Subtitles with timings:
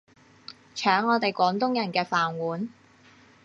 [0.73, 2.69] 搶我哋廣東人嘅飯碗